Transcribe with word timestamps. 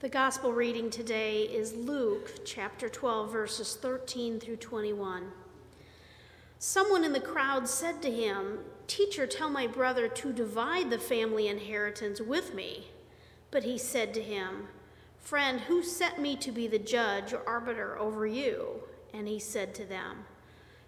The 0.00 0.08
gospel 0.08 0.52
reading 0.52 0.90
today 0.90 1.42
is 1.42 1.74
Luke 1.74 2.42
chapter 2.44 2.88
12, 2.88 3.32
verses 3.32 3.74
13 3.74 4.38
through 4.38 4.58
21. 4.58 5.32
Someone 6.60 7.02
in 7.02 7.12
the 7.12 7.18
crowd 7.18 7.68
said 7.68 8.00
to 8.02 8.10
him, 8.12 8.60
Teacher, 8.86 9.26
tell 9.26 9.50
my 9.50 9.66
brother 9.66 10.06
to 10.06 10.32
divide 10.32 10.90
the 10.90 11.00
family 11.00 11.48
inheritance 11.48 12.20
with 12.20 12.54
me. 12.54 12.92
But 13.50 13.64
he 13.64 13.76
said 13.76 14.14
to 14.14 14.22
him, 14.22 14.68
Friend, 15.18 15.58
who 15.62 15.82
set 15.82 16.20
me 16.20 16.36
to 16.36 16.52
be 16.52 16.68
the 16.68 16.78
judge 16.78 17.32
or 17.32 17.42
arbiter 17.44 17.98
over 17.98 18.24
you? 18.24 18.84
And 19.12 19.26
he 19.26 19.40
said 19.40 19.74
to 19.74 19.84
them, 19.84 20.26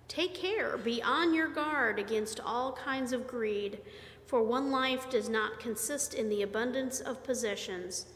Take 0.06 0.34
care, 0.34 0.76
be 0.76 1.02
on 1.02 1.34
your 1.34 1.48
guard 1.48 1.98
against 1.98 2.38
all 2.38 2.74
kinds 2.74 3.12
of 3.12 3.26
greed, 3.26 3.80
for 4.28 4.40
one 4.40 4.70
life 4.70 5.10
does 5.10 5.28
not 5.28 5.58
consist 5.58 6.14
in 6.14 6.28
the 6.28 6.42
abundance 6.42 7.00
of 7.00 7.24
possessions. 7.24 8.06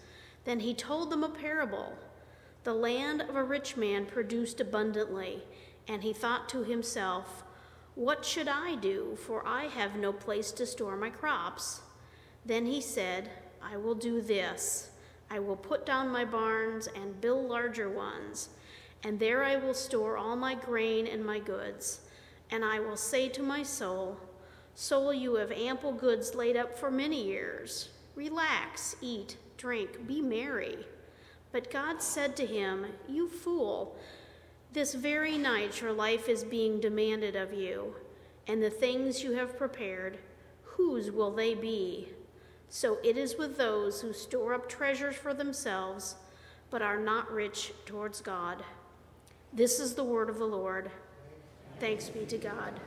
Then 0.44 0.60
he 0.60 0.74
told 0.74 1.10
them 1.10 1.24
a 1.24 1.28
parable. 1.28 1.94
The 2.64 2.74
land 2.74 3.22
of 3.22 3.36
a 3.36 3.44
rich 3.44 3.76
man 3.76 4.06
produced 4.06 4.60
abundantly, 4.60 5.42
and 5.88 6.02
he 6.02 6.12
thought 6.12 6.48
to 6.50 6.64
himself, 6.64 7.44
What 7.94 8.24
should 8.24 8.48
I 8.48 8.76
do, 8.76 9.16
for 9.26 9.46
I 9.46 9.64
have 9.64 9.96
no 9.96 10.12
place 10.12 10.50
to 10.52 10.66
store 10.66 10.96
my 10.96 11.10
crops? 11.10 11.82
Then 12.44 12.66
he 12.66 12.80
said, 12.80 13.30
I 13.62 13.76
will 13.76 13.94
do 13.94 14.20
this 14.20 14.90
I 15.30 15.38
will 15.38 15.56
put 15.56 15.86
down 15.86 16.10
my 16.10 16.24
barns 16.24 16.86
and 16.86 17.20
build 17.20 17.48
larger 17.48 17.88
ones 17.88 18.50
and 19.04 19.20
there 19.20 19.44
I 19.44 19.56
will 19.56 19.74
store 19.74 20.16
all 20.16 20.34
my 20.34 20.54
grain 20.54 21.06
and 21.06 21.24
my 21.24 21.38
goods. 21.38 22.00
And 22.50 22.64
I 22.64 22.80
will 22.80 22.96
say 22.96 23.28
to 23.28 23.42
my 23.42 23.62
soul, 23.62 24.18
Soul, 24.74 25.12
you 25.12 25.36
have 25.36 25.52
ample 25.52 25.92
goods 25.92 26.34
laid 26.34 26.56
up 26.56 26.76
for 26.76 26.90
many 26.90 27.22
years. 27.22 27.90
Relax, 28.16 28.96
eat, 29.00 29.36
drink, 29.64 30.06
be 30.06 30.20
merry. 30.20 30.76
But 31.50 31.70
God 31.70 32.02
said 32.02 32.36
to 32.36 32.44
him, 32.44 32.84
You 33.08 33.26
fool, 33.26 33.96
this 34.74 34.92
very 34.92 35.38
night 35.38 35.80
your 35.80 35.94
life 35.94 36.28
is 36.28 36.44
being 36.44 36.80
demanded 36.80 37.34
of 37.34 37.54
you, 37.54 37.94
and 38.46 38.62
the 38.62 38.68
things 38.68 39.22
you 39.22 39.32
have 39.32 39.56
prepared, 39.56 40.18
whose 40.64 41.10
will 41.10 41.30
they 41.30 41.54
be? 41.54 42.10
So 42.68 42.98
it 43.02 43.16
is 43.16 43.38
with 43.38 43.56
those 43.56 44.02
who 44.02 44.12
store 44.12 44.52
up 44.52 44.68
treasures 44.68 45.16
for 45.16 45.32
themselves, 45.32 46.16
but 46.68 46.82
are 46.82 47.00
not 47.00 47.32
rich 47.32 47.72
towards 47.86 48.20
God. 48.20 48.62
This 49.50 49.80
is 49.80 49.94
the 49.94 50.04
word 50.04 50.28
of 50.28 50.38
the 50.38 50.44
Lord. 50.44 50.90
Thanks 51.80 52.10
be 52.10 52.26
to 52.26 52.36
God. 52.36 52.78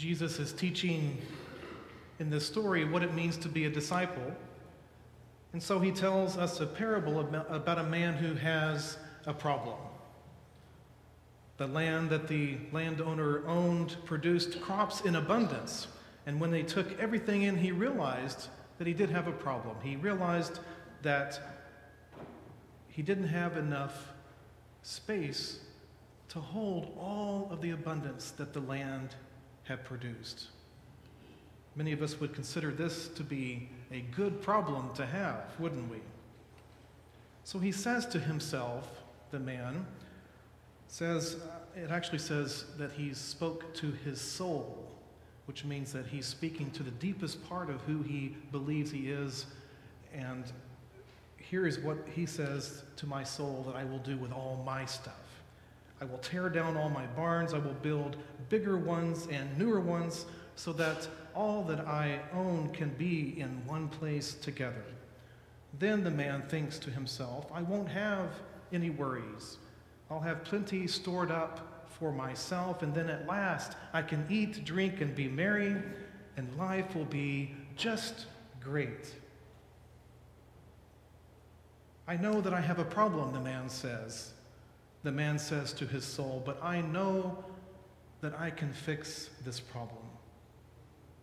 Jesus 0.00 0.38
is 0.38 0.54
teaching 0.54 1.18
in 2.20 2.30
this 2.30 2.46
story 2.46 2.86
what 2.86 3.02
it 3.02 3.12
means 3.12 3.36
to 3.36 3.50
be 3.50 3.66
a 3.66 3.68
disciple. 3.68 4.32
And 5.52 5.62
so 5.62 5.78
he 5.78 5.90
tells 5.90 6.38
us 6.38 6.58
a 6.62 6.66
parable 6.66 7.20
about 7.20 7.78
a 7.78 7.82
man 7.82 8.14
who 8.14 8.32
has 8.32 8.96
a 9.26 9.34
problem. 9.34 9.76
The 11.58 11.66
land 11.66 12.08
that 12.08 12.28
the 12.28 12.56
landowner 12.72 13.46
owned 13.46 13.94
produced 14.06 14.62
crops 14.62 15.02
in 15.02 15.16
abundance. 15.16 15.88
And 16.24 16.40
when 16.40 16.50
they 16.50 16.62
took 16.62 16.98
everything 16.98 17.42
in, 17.42 17.58
he 17.58 17.70
realized 17.70 18.48
that 18.78 18.86
he 18.86 18.94
did 18.94 19.10
have 19.10 19.28
a 19.28 19.32
problem. 19.32 19.76
He 19.82 19.96
realized 19.96 20.60
that 21.02 21.38
he 22.88 23.02
didn't 23.02 23.28
have 23.28 23.58
enough 23.58 24.14
space 24.82 25.58
to 26.30 26.40
hold 26.40 26.96
all 26.98 27.48
of 27.50 27.60
the 27.60 27.72
abundance 27.72 28.30
that 28.38 28.54
the 28.54 28.60
land 28.60 29.14
had 29.70 29.84
produced. 29.84 30.48
Many 31.76 31.92
of 31.92 32.02
us 32.02 32.18
would 32.18 32.34
consider 32.34 32.72
this 32.72 33.06
to 33.10 33.22
be 33.22 33.68
a 33.92 34.00
good 34.00 34.42
problem 34.42 34.92
to 34.94 35.06
have, 35.06 35.44
wouldn't 35.60 35.88
we? 35.88 35.98
So 37.44 37.60
he 37.60 37.70
says 37.70 38.04
to 38.06 38.18
himself, 38.18 38.90
the 39.30 39.38
man, 39.38 39.86
says 40.88 41.36
uh, 41.36 41.80
it 41.80 41.92
actually 41.92 42.18
says 42.18 42.64
that 42.78 42.90
he 42.90 43.14
spoke 43.14 43.72
to 43.74 43.92
his 44.04 44.20
soul, 44.20 44.90
which 45.46 45.64
means 45.64 45.92
that 45.92 46.04
he's 46.04 46.26
speaking 46.26 46.72
to 46.72 46.82
the 46.82 46.90
deepest 46.90 47.48
part 47.48 47.70
of 47.70 47.80
who 47.82 48.02
he 48.02 48.34
believes 48.50 48.90
he 48.90 49.08
is. 49.08 49.46
And 50.12 50.42
here 51.36 51.64
is 51.64 51.78
what 51.78 51.98
he 52.12 52.26
says 52.26 52.82
to 52.96 53.06
my 53.06 53.22
soul 53.22 53.64
that 53.68 53.76
I 53.76 53.84
will 53.84 53.98
do 53.98 54.16
with 54.16 54.32
all 54.32 54.64
my 54.66 54.84
stuff. 54.84 55.29
I 56.00 56.04
will 56.06 56.18
tear 56.18 56.48
down 56.48 56.76
all 56.76 56.88
my 56.88 57.06
barns, 57.08 57.52
I 57.52 57.58
will 57.58 57.76
build 57.82 58.16
bigger 58.48 58.76
ones 58.76 59.28
and 59.30 59.56
newer 59.58 59.80
ones 59.80 60.26
so 60.56 60.72
that 60.74 61.06
all 61.34 61.62
that 61.64 61.80
I 61.86 62.20
own 62.34 62.70
can 62.72 62.90
be 62.90 63.38
in 63.38 63.62
one 63.66 63.88
place 63.88 64.34
together. 64.34 64.84
Then 65.78 66.02
the 66.02 66.10
man 66.10 66.42
thinks 66.48 66.78
to 66.80 66.90
himself, 66.90 67.46
I 67.52 67.62
won't 67.62 67.88
have 67.88 68.30
any 68.72 68.90
worries. 68.90 69.58
I'll 70.10 70.20
have 70.20 70.44
plenty 70.44 70.86
stored 70.86 71.30
up 71.30 71.86
for 71.88 72.12
myself, 72.12 72.82
and 72.82 72.94
then 72.94 73.08
at 73.08 73.26
last 73.26 73.76
I 73.92 74.02
can 74.02 74.26
eat, 74.28 74.64
drink, 74.64 75.00
and 75.00 75.14
be 75.14 75.28
merry, 75.28 75.76
and 76.36 76.56
life 76.58 76.94
will 76.94 77.04
be 77.04 77.54
just 77.76 78.26
great. 78.60 79.14
I 82.08 82.16
know 82.16 82.40
that 82.40 82.52
I 82.52 82.60
have 82.60 82.78
a 82.78 82.84
problem, 82.84 83.32
the 83.32 83.40
man 83.40 83.68
says. 83.68 84.32
The 85.02 85.12
man 85.12 85.38
says 85.38 85.72
to 85.74 85.86
his 85.86 86.04
soul, 86.04 86.42
but 86.44 86.62
I 86.62 86.82
know 86.82 87.42
that 88.20 88.38
I 88.38 88.50
can 88.50 88.72
fix 88.72 89.30
this 89.44 89.58
problem. 89.58 90.02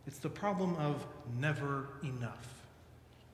It's 0.07 0.19
the 0.19 0.29
problem 0.29 0.75
of 0.77 1.05
never 1.39 1.89
enough, 2.03 2.47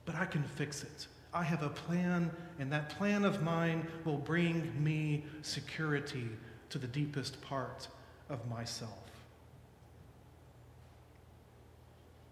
but 0.05 0.15
I 0.15 0.25
can 0.25 0.43
fix 0.43 0.83
it. 0.83 1.07
I 1.33 1.43
have 1.43 1.63
a 1.63 1.69
plan, 1.69 2.29
and 2.59 2.71
that 2.71 2.89
plan 2.89 3.25
of 3.25 3.41
mine 3.41 3.87
will 4.05 4.17
bring 4.17 4.71
me 4.83 5.23
security 5.41 6.27
to 6.69 6.77
the 6.77 6.87
deepest 6.87 7.41
part 7.41 7.87
of 8.29 8.47
myself. 8.49 8.99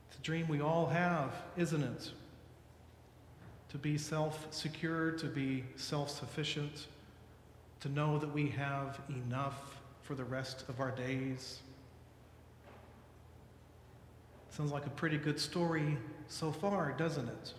It's 0.10 0.20
a 0.20 0.22
dream 0.22 0.48
we 0.48 0.62
all 0.62 0.88
have, 0.88 1.34
isn't 1.56 1.82
it? 1.82 2.12
To 3.70 3.78
be 3.78 3.98
self 3.98 4.48
secure, 4.52 5.12
to 5.12 5.28
be 5.28 5.64
self 5.78 6.10
sufficient, 6.10 6.88
to 7.82 7.90
know 7.90 8.18
that 8.18 8.34
we 8.34 8.48
have 8.50 9.00
enough 9.10 9.78
for 10.04 10.16
the 10.16 10.24
rest 10.24 10.66
of 10.70 10.80
our 10.80 10.92
days. 10.92 11.60
Sounds 14.50 14.72
like 14.72 14.86
a 14.86 14.92
pretty 14.92 15.18
good 15.18 15.40
story 15.40 15.98
so 16.28 16.52
far, 16.52 16.94
doesn't 16.98 17.28
it? 17.28 17.54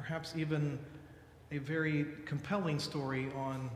perhaps 0.00 0.34
even 0.34 0.78
a 1.52 1.58
very 1.58 2.06
compelling 2.24 2.78
story 2.78 3.28
on 3.36 3.70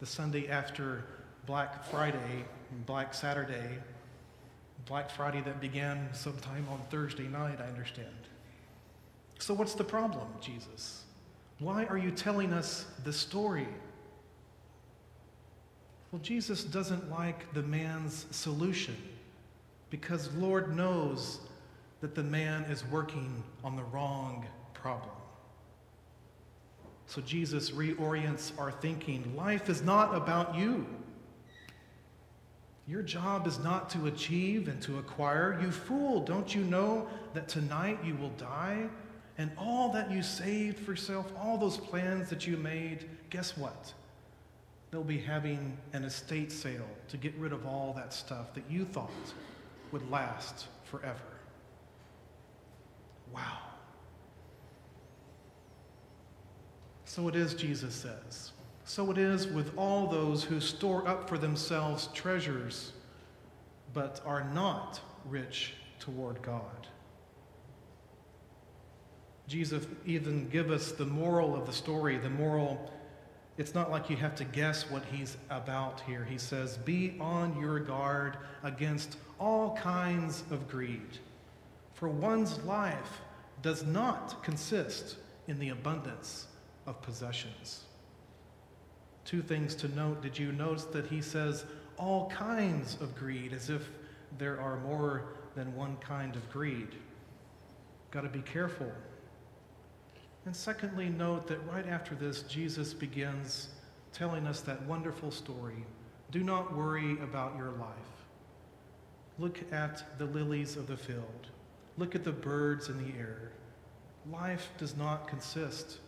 the 0.00 0.06
Sunday 0.06 0.48
after 0.48 1.04
Black 1.46 1.84
Friday, 1.84 2.44
and 2.70 2.86
Black 2.86 3.14
Saturday, 3.14 3.78
Black 4.86 5.10
Friday 5.10 5.40
that 5.40 5.60
began 5.60 6.08
sometime 6.12 6.66
on 6.70 6.80
Thursday 6.90 7.26
night, 7.26 7.58
I 7.60 7.68
understand. 7.68 8.08
So, 9.38 9.54
what's 9.54 9.74
the 9.74 9.84
problem, 9.84 10.26
Jesus? 10.40 11.04
Why 11.58 11.84
are 11.86 11.98
you 11.98 12.10
telling 12.10 12.52
us 12.52 12.84
this 13.02 13.16
story? 13.16 13.68
Well, 16.12 16.20
Jesus 16.20 16.62
doesn't 16.62 17.10
like 17.10 17.52
the 17.54 17.62
man's 17.62 18.26
solution 18.30 18.96
because 19.88 20.32
Lord 20.34 20.76
knows 20.76 21.40
that 22.02 22.14
the 22.14 22.22
man 22.22 22.64
is 22.64 22.84
working 22.86 23.42
on 23.64 23.76
the 23.76 23.82
wrong 23.84 24.44
problem. 24.74 25.14
So 27.06 27.22
Jesus 27.22 27.70
reorients 27.70 28.52
our 28.58 28.70
thinking. 28.70 29.34
Life 29.34 29.70
is 29.70 29.80
not 29.80 30.14
about 30.14 30.54
you. 30.54 30.86
Your 32.86 33.02
job 33.02 33.46
is 33.46 33.58
not 33.58 33.88
to 33.90 34.06
achieve 34.06 34.68
and 34.68 34.82
to 34.82 34.98
acquire. 34.98 35.58
You 35.62 35.70
fool, 35.70 36.20
don't 36.20 36.54
you 36.54 36.62
know 36.62 37.08
that 37.32 37.48
tonight 37.48 37.98
you 38.04 38.16
will 38.16 38.30
die? 38.30 38.86
And 39.38 39.50
all 39.56 39.90
that 39.92 40.10
you 40.10 40.22
saved 40.22 40.78
for 40.78 40.90
yourself, 40.90 41.32
all 41.40 41.56
those 41.56 41.78
plans 41.78 42.28
that 42.28 42.46
you 42.46 42.58
made, 42.58 43.08
guess 43.30 43.56
what? 43.56 43.94
They'll 44.92 45.02
be 45.02 45.18
having 45.18 45.78
an 45.94 46.04
estate 46.04 46.52
sale 46.52 46.86
to 47.08 47.16
get 47.16 47.34
rid 47.36 47.54
of 47.54 47.66
all 47.66 47.94
that 47.96 48.12
stuff 48.12 48.52
that 48.52 48.64
you 48.70 48.84
thought 48.84 49.10
would 49.90 50.08
last 50.10 50.66
forever. 50.84 51.18
Wow. 53.34 53.58
So 57.06 57.26
it 57.28 57.34
is, 57.34 57.54
Jesus 57.54 57.94
says. 57.94 58.52
So 58.84 59.10
it 59.10 59.16
is 59.16 59.46
with 59.46 59.72
all 59.78 60.06
those 60.06 60.44
who 60.44 60.60
store 60.60 61.08
up 61.08 61.26
for 61.26 61.38
themselves 61.38 62.10
treasures, 62.12 62.92
but 63.94 64.20
are 64.26 64.44
not 64.52 65.00
rich 65.24 65.72
toward 66.00 66.42
God. 66.42 66.86
Jesus 69.48 69.86
even 70.04 70.50
give 70.50 70.70
us 70.70 70.92
the 70.92 71.06
moral 71.06 71.56
of 71.56 71.64
the 71.64 71.72
story, 71.72 72.18
the 72.18 72.28
moral 72.28 72.92
it's 73.62 73.76
not 73.76 73.92
like 73.92 74.10
you 74.10 74.16
have 74.16 74.34
to 74.34 74.42
guess 74.42 74.90
what 74.90 75.04
he's 75.04 75.36
about 75.48 76.00
here. 76.00 76.26
He 76.28 76.36
says, 76.36 76.78
Be 76.78 77.16
on 77.20 77.56
your 77.60 77.78
guard 77.78 78.36
against 78.64 79.16
all 79.38 79.76
kinds 79.76 80.42
of 80.50 80.68
greed, 80.68 81.18
for 81.94 82.08
one's 82.08 82.58
life 82.64 83.20
does 83.62 83.84
not 83.84 84.42
consist 84.42 85.14
in 85.46 85.60
the 85.60 85.68
abundance 85.68 86.48
of 86.86 87.00
possessions. 87.02 87.84
Two 89.24 89.42
things 89.42 89.76
to 89.76 89.86
note. 89.94 90.22
Did 90.22 90.36
you 90.36 90.50
notice 90.50 90.86
that 90.86 91.06
he 91.06 91.22
says 91.22 91.64
all 91.96 92.28
kinds 92.30 93.00
of 93.00 93.14
greed, 93.14 93.52
as 93.52 93.70
if 93.70 93.88
there 94.38 94.60
are 94.60 94.80
more 94.80 95.22
than 95.54 95.72
one 95.76 95.96
kind 95.98 96.34
of 96.34 96.50
greed? 96.50 96.96
Got 98.10 98.22
to 98.22 98.28
be 98.28 98.42
careful. 98.42 98.90
And 100.44 100.56
secondly, 100.56 101.08
note 101.08 101.46
that 101.46 101.64
right 101.66 101.86
after 101.86 102.14
this, 102.14 102.42
Jesus 102.42 102.92
begins 102.92 103.68
telling 104.12 104.46
us 104.46 104.60
that 104.62 104.82
wonderful 104.86 105.30
story. 105.30 105.84
Do 106.30 106.42
not 106.42 106.76
worry 106.76 107.12
about 107.22 107.56
your 107.56 107.70
life. 107.72 108.26
Look 109.38 109.60
at 109.72 110.18
the 110.18 110.26
lilies 110.26 110.76
of 110.76 110.86
the 110.86 110.96
field. 110.96 111.48
Look 111.96 112.14
at 112.14 112.24
the 112.24 112.32
birds 112.32 112.88
in 112.88 112.98
the 112.98 113.18
air. 113.18 113.52
Life 114.30 114.68
does 114.78 114.96
not 114.96 115.28
consist 115.28 115.98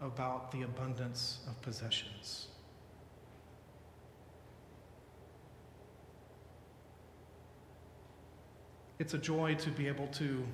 about 0.00 0.50
the 0.50 0.62
abundance 0.62 1.38
of 1.48 1.60
possessions. 1.62 2.48
It's 8.98 9.14
a 9.14 9.18
joy 9.18 9.54
to 9.56 9.70
be 9.70 9.88
able 9.88 10.06
to 10.08 10.44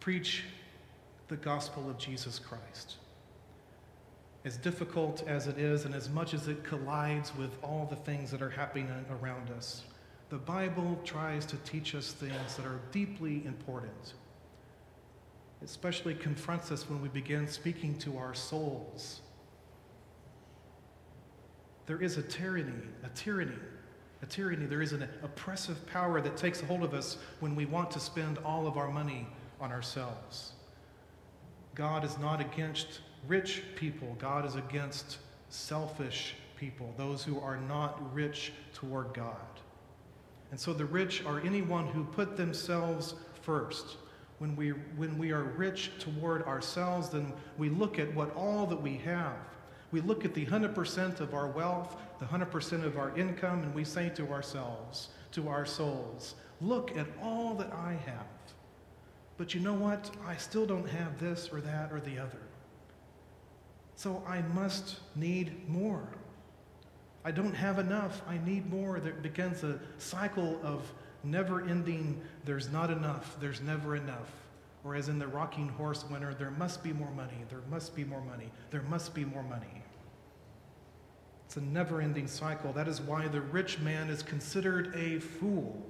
preach 0.00 0.44
the 1.28 1.36
gospel 1.36 1.90
of 1.90 1.98
Jesus 1.98 2.38
Christ. 2.38 2.96
As 4.44 4.56
difficult 4.56 5.24
as 5.26 5.48
it 5.48 5.58
is, 5.58 5.84
and 5.84 5.94
as 5.94 6.08
much 6.08 6.32
as 6.32 6.46
it 6.46 6.62
collides 6.62 7.34
with 7.36 7.50
all 7.64 7.86
the 7.90 7.96
things 7.96 8.30
that 8.30 8.42
are 8.42 8.50
happening 8.50 8.88
around 9.20 9.50
us, 9.50 9.82
the 10.28 10.36
Bible 10.36 10.98
tries 11.04 11.44
to 11.46 11.56
teach 11.58 11.94
us 11.94 12.12
things 12.12 12.56
that 12.56 12.64
are 12.64 12.80
deeply 12.92 13.44
important. 13.44 14.14
It 15.60 15.64
especially 15.64 16.14
confronts 16.14 16.70
us 16.70 16.88
when 16.88 17.02
we 17.02 17.08
begin 17.08 17.48
speaking 17.48 17.98
to 17.98 18.18
our 18.18 18.34
souls. 18.34 19.20
There 21.86 22.02
is 22.02 22.18
a 22.18 22.22
tyranny, 22.22 22.72
a 23.04 23.08
tyranny, 23.10 23.58
a 24.22 24.26
tyranny. 24.26 24.66
There 24.66 24.82
is 24.82 24.92
an 24.92 25.08
oppressive 25.22 25.86
power 25.86 26.20
that 26.20 26.36
takes 26.36 26.60
hold 26.60 26.82
of 26.82 26.94
us 26.94 27.18
when 27.40 27.54
we 27.54 27.64
want 27.66 27.90
to 27.92 28.00
spend 28.00 28.38
all 28.38 28.66
of 28.66 28.76
our 28.76 28.88
money 28.88 29.26
on 29.60 29.72
ourselves. 29.72 30.52
God 31.76 32.04
is 32.04 32.18
not 32.18 32.40
against 32.40 33.00
rich 33.28 33.62
people, 33.76 34.16
God 34.18 34.46
is 34.46 34.56
against 34.56 35.18
selfish 35.50 36.34
people, 36.56 36.92
those 36.96 37.22
who 37.22 37.38
are 37.38 37.58
not 37.58 38.14
rich 38.14 38.52
toward 38.72 39.12
God. 39.12 39.36
And 40.50 40.58
so 40.58 40.72
the 40.72 40.86
rich 40.86 41.24
are 41.24 41.40
anyone 41.40 41.86
who 41.86 42.04
put 42.04 42.36
themselves 42.36 43.14
first. 43.42 43.98
When 44.38 44.56
we, 44.56 44.70
when 44.70 45.18
we 45.18 45.32
are 45.32 45.42
rich 45.42 45.90
toward 45.98 46.44
ourselves, 46.44 47.10
then 47.10 47.32
we 47.58 47.68
look 47.68 47.98
at 47.98 48.12
what 48.14 48.34
all 48.34 48.66
that 48.66 48.80
we 48.80 48.96
have. 48.98 49.36
We 49.92 50.00
look 50.00 50.24
at 50.24 50.34
the 50.34 50.46
100% 50.46 51.20
of 51.20 51.34
our 51.34 51.48
wealth, 51.48 51.96
the 52.18 52.26
100% 52.26 52.84
of 52.84 52.98
our 52.98 53.16
income, 53.18 53.62
and 53.62 53.74
we 53.74 53.84
say 53.84 54.08
to 54.10 54.28
ourselves, 54.32 55.08
to 55.32 55.48
our 55.48 55.66
souls, 55.66 56.34
Look 56.60 56.96
at 56.96 57.06
all 57.22 57.54
that 57.56 57.70
I 57.72 57.98
have. 58.06 58.26
But 59.38 59.54
you 59.54 59.60
know 59.60 59.74
what? 59.74 60.10
I 60.26 60.36
still 60.36 60.66
don't 60.66 60.88
have 60.88 61.18
this 61.18 61.50
or 61.52 61.60
that 61.60 61.92
or 61.92 62.00
the 62.00 62.18
other. 62.18 62.40
So 63.96 64.22
I 64.26 64.42
must 64.42 64.96
need 65.14 65.68
more. 65.68 66.08
I 67.24 67.30
don't 67.30 67.54
have 67.54 67.78
enough. 67.78 68.22
I 68.28 68.38
need 68.38 68.70
more. 68.70 69.00
There 69.00 69.12
begins 69.14 69.64
a 69.64 69.78
cycle 69.98 70.60
of 70.62 70.82
never 71.26 71.62
ending, 71.66 72.20
there's 72.44 72.70
not 72.70 72.90
enough, 72.90 73.36
there's 73.40 73.60
never 73.60 73.96
enough. 73.96 74.30
Or 74.84 74.94
as 74.94 75.08
in 75.08 75.18
the 75.18 75.26
rocking 75.26 75.68
horse 75.68 76.04
winner, 76.08 76.32
there 76.34 76.52
must 76.52 76.82
be 76.82 76.92
more 76.92 77.10
money, 77.10 77.44
there 77.48 77.62
must 77.70 77.96
be 77.96 78.04
more 78.04 78.20
money, 78.20 78.50
there 78.70 78.82
must 78.82 79.14
be 79.14 79.24
more 79.24 79.42
money. 79.42 79.82
It's 81.46 81.56
a 81.56 81.60
never 81.60 82.00
ending 82.00 82.26
cycle. 82.26 82.72
That 82.72 82.88
is 82.88 83.00
why 83.00 83.28
the 83.28 83.40
rich 83.40 83.78
man 83.80 84.08
is 84.08 84.22
considered 84.22 84.94
a 84.96 85.18
fool, 85.18 85.84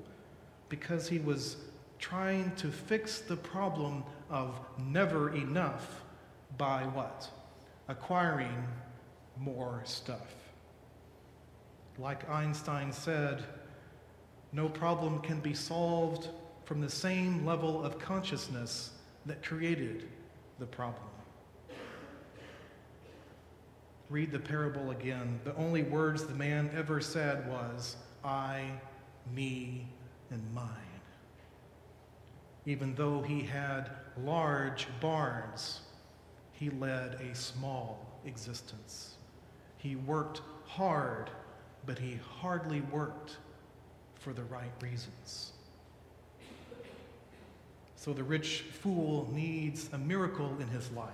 because 0.69 1.09
he 1.09 1.19
was 1.19 1.57
trying 1.99 2.55
to 2.57 2.71
fix 2.71 3.21
the 3.21 3.37
problem 3.37 4.05
of 4.31 4.59
never 4.79 5.35
enough 5.35 6.03
by 6.59 6.83
what? 6.83 7.29
Acquiring 7.89 8.67
more 9.39 9.83
stuff. 9.85 10.35
Like 11.99 12.29
Einstein 12.29 12.93
said, 12.93 13.45
no 14.53 14.69
problem 14.69 15.21
can 15.21 15.41
be 15.41 15.55
solved 15.55 16.29
from 16.65 16.81
the 16.81 16.91
same 16.91 17.47
level 17.47 17.85
of 17.85 17.99
consciousness 17.99 18.91
that 19.27 19.43
created 19.43 20.09
the 20.59 20.67
problem. 20.67 21.03
Read 24.09 24.31
the 24.31 24.39
parable 24.39 24.91
again. 24.91 25.41
The 25.45 25.55
only 25.57 25.83
words 25.83 26.25
the 26.25 26.35
man 26.35 26.71
ever 26.77 27.01
said 27.01 27.49
was, 27.49 27.97
I, 28.25 28.71
me, 29.35 29.89
and 30.31 30.43
mine 30.55 30.86
even 32.67 32.95
though 32.97 33.23
he 33.23 33.43
had 33.43 33.91
large 34.19 34.89
barns, 35.01 35.81
he 36.53 36.69
led 36.71 37.15
a 37.21 37.35
small 37.35 38.05
existence. 38.27 39.15
He 39.79 39.95
worked 39.95 40.43
hard, 40.67 41.31
but 41.87 41.99
he 41.99 42.19
hardly 42.41 42.81
worked 42.81 43.37
for 44.17 44.33
the 44.33 44.43
right 44.45 44.73
reasons. 44.81 45.53
So 47.95 48.13
the 48.13 48.25
rich 48.25 48.65
fool 48.81 49.29
needs 49.33 49.89
a 49.93 49.99
miracle 49.99 50.57
in 50.61 50.67
his 50.69 50.91
life. 50.91 51.13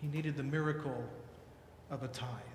He 0.00 0.08
needed 0.08 0.36
the 0.36 0.42
miracle 0.42 1.04
of 1.90 2.02
a 2.02 2.08
tithe. 2.08 2.51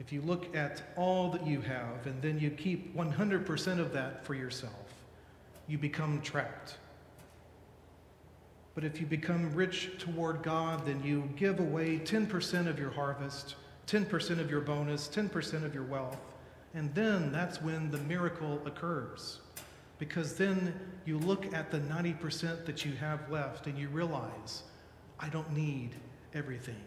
If 0.00 0.12
you 0.12 0.22
look 0.22 0.54
at 0.54 0.82
all 0.96 1.30
that 1.30 1.46
you 1.46 1.60
have 1.60 2.06
and 2.06 2.20
then 2.22 2.38
you 2.38 2.50
keep 2.50 2.96
100% 2.96 3.78
of 3.78 3.92
that 3.92 4.24
for 4.24 4.34
yourself, 4.34 4.94
you 5.66 5.76
become 5.76 6.20
trapped. 6.22 6.76
But 8.74 8.84
if 8.84 9.00
you 9.00 9.06
become 9.06 9.52
rich 9.54 9.90
toward 9.98 10.42
God, 10.42 10.86
then 10.86 11.02
you 11.02 11.28
give 11.36 11.58
away 11.58 11.98
10% 11.98 12.68
of 12.68 12.78
your 12.78 12.90
harvest, 12.90 13.56
10% 13.88 14.38
of 14.38 14.50
your 14.50 14.60
bonus, 14.60 15.08
10% 15.08 15.64
of 15.64 15.74
your 15.74 15.82
wealth. 15.82 16.18
And 16.74 16.94
then 16.94 17.32
that's 17.32 17.60
when 17.60 17.90
the 17.90 17.98
miracle 17.98 18.60
occurs. 18.66 19.40
Because 19.98 20.36
then 20.36 20.78
you 21.06 21.18
look 21.18 21.52
at 21.52 21.72
the 21.72 21.80
90% 21.80 22.66
that 22.66 22.84
you 22.84 22.92
have 22.92 23.28
left 23.30 23.66
and 23.66 23.76
you 23.76 23.88
realize, 23.88 24.62
I 25.18 25.28
don't 25.28 25.52
need 25.52 25.96
everything. 26.32 26.84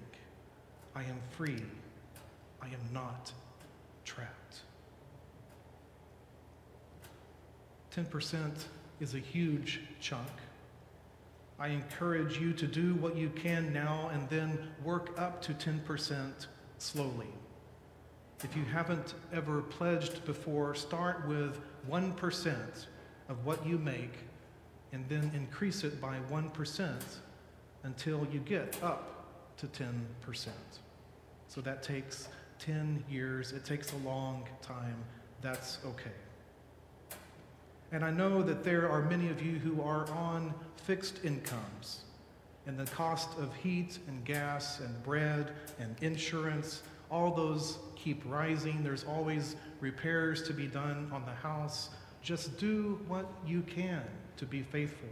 I 0.95 1.01
am 1.01 1.19
free 1.31 1.61
I 2.61 2.67
am 2.67 2.93
not 2.93 3.31
trapped. 4.05 4.61
10% 7.95 8.51
is 8.99 9.15
a 9.15 9.19
huge 9.19 9.81
chunk. 9.99 10.29
I 11.59 11.67
encourage 11.67 12.39
you 12.39 12.53
to 12.53 12.65
do 12.65 12.95
what 12.95 13.15
you 13.15 13.29
can 13.29 13.71
now 13.73 14.09
and 14.13 14.29
then 14.29 14.57
work 14.83 15.13
up 15.19 15.41
to 15.43 15.53
10% 15.53 16.47
slowly. 16.77 17.27
If 18.43 18.55
you 18.55 18.63
haven't 18.63 19.13
ever 19.31 19.61
pledged 19.61 20.25
before, 20.25 20.73
start 20.73 21.27
with 21.27 21.59
1% 21.89 22.85
of 23.29 23.45
what 23.45 23.65
you 23.65 23.77
make 23.77 24.13
and 24.91 25.07
then 25.07 25.31
increase 25.35 25.83
it 25.83 26.01
by 26.01 26.17
1% 26.31 26.91
until 27.83 28.27
you 28.31 28.39
get 28.39 28.77
up 28.81 29.55
to 29.57 29.67
10%. 29.67 30.47
So 31.47 31.61
that 31.61 31.83
takes 31.83 32.29
10 32.61 33.03
years, 33.09 33.53
it 33.53 33.65
takes 33.65 33.91
a 33.91 33.97
long 34.07 34.47
time. 34.61 34.95
That's 35.41 35.79
okay. 35.83 37.17
And 37.91 38.05
I 38.05 38.11
know 38.11 38.43
that 38.43 38.63
there 38.63 38.89
are 38.89 39.01
many 39.01 39.29
of 39.29 39.41
you 39.41 39.57
who 39.57 39.81
are 39.81 40.07
on 40.11 40.53
fixed 40.77 41.25
incomes, 41.25 42.01
and 42.67 42.77
the 42.77 42.85
cost 42.91 43.29
of 43.39 43.53
heat 43.55 43.97
and 44.07 44.23
gas 44.23 44.79
and 44.79 45.03
bread 45.03 45.51
and 45.79 45.95
insurance, 46.01 46.83
all 47.09 47.33
those 47.33 47.79
keep 47.95 48.21
rising. 48.27 48.83
There's 48.83 49.05
always 49.05 49.55
repairs 49.79 50.43
to 50.43 50.53
be 50.53 50.67
done 50.67 51.09
on 51.11 51.25
the 51.25 51.33
house. 51.33 51.89
Just 52.21 52.59
do 52.59 52.99
what 53.07 53.25
you 53.45 53.63
can 53.63 54.03
to 54.37 54.45
be 54.45 54.61
faithful. 54.61 55.09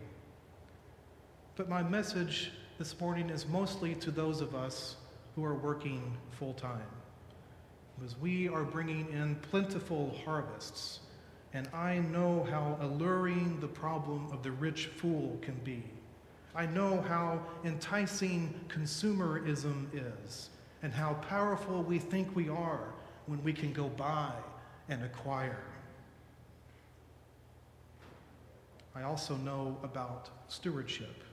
But 1.56 1.68
my 1.68 1.82
message 1.82 2.51
this 2.77 2.98
morning 3.00 3.32
is 3.32 3.48
mostly 3.48 3.96
to 3.96 4.12
those 4.12 4.39
of 4.39 4.53
us 4.53 4.98
who 5.36 5.44
are 5.44 5.56
working 5.56 6.15
full 6.38 6.53
time 6.53 6.86
because 8.00 8.18
we 8.20 8.48
are 8.48 8.63
bringing 8.63 9.08
in 9.12 9.36
plentiful 9.36 10.15
harvests. 10.24 11.00
And 11.53 11.68
I 11.74 12.00
know 12.00 12.48
how 12.50 12.77
alluring 12.82 13.60
the 13.60 13.68
problem 13.68 14.29
of 14.32 14.44
the 14.44 14.51
rich 14.51 14.86
fool 14.86 15.38
can 15.41 15.56
be. 15.63 15.84
I 16.56 16.65
know 16.65 17.01
how 17.01 17.41
enticing 17.65 18.53
consumerism 18.70 19.88
is 19.94 20.50
and 20.82 20.94
how 20.94 21.13
powerful 21.15 21.84
we 21.84 22.00
think 22.00 22.36
we 22.36 22.50
are 22.50 22.94
when 23.25 23.44
we 23.44 23.51
can 23.53 23.74
go 23.74 23.89
buy 23.89 24.32
and 24.88 25.03
acquire. 25.03 25.63
I 28.96 29.03
also 29.03 29.36
know 29.38 29.77
about 29.84 30.29
stewardship. 30.48 31.24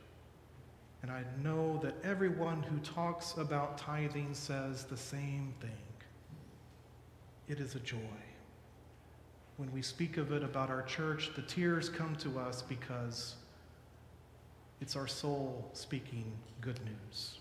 And 1.03 1.11
I 1.11 1.23
know 1.43 1.79
that 1.83 1.95
everyone 2.03 2.63
who 2.63 2.79
talks 2.79 3.37
about 3.37 3.79
tithing 3.79 4.35
says 4.35 4.85
the 4.85 4.97
same 4.97 5.55
thing. 5.61 5.86
It 7.49 7.61
is 7.61 7.77
a 7.77 7.81
joy. 7.81 7.97
When 9.57 9.73
we 9.73 9.81
speak 9.81 10.17
of 10.17 10.33
it 10.33 10.43
about 10.43 10.69
our 10.69 10.83
church, 10.83 11.31
the 11.37 11.43
tears 11.43 11.89
come 11.89 12.17
to 12.17 12.39
us 12.39 12.63
because 12.63 13.37
it's 14.81 14.97
our 14.97 15.07
soul 15.07 15.71
speaking 15.73 16.33
good 16.61 16.81
news. 16.85 17.39